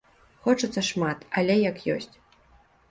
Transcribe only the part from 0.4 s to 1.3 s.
Хочацца шмат,